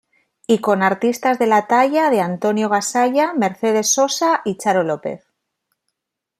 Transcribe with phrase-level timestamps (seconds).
[0.47, 5.23] Y con artistas de la talla de Antonio Gasalla, Mercedes Sosa y Charo López.